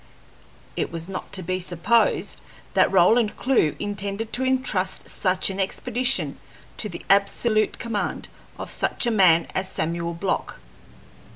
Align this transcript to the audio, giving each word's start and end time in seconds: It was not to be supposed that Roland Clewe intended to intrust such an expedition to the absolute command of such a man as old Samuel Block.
It 0.75 0.91
was 0.91 1.07
not 1.07 1.31
to 1.33 1.43
be 1.43 1.59
supposed 1.59 2.41
that 2.73 2.91
Roland 2.91 3.37
Clewe 3.37 3.75
intended 3.79 4.33
to 4.33 4.43
intrust 4.43 5.07
such 5.07 5.51
an 5.51 5.59
expedition 5.59 6.39
to 6.77 6.89
the 6.89 7.05
absolute 7.07 7.77
command 7.77 8.27
of 8.57 8.71
such 8.71 9.05
a 9.05 9.11
man 9.11 9.45
as 9.53 9.67
old 9.67 9.75
Samuel 9.75 10.13
Block. 10.15 10.59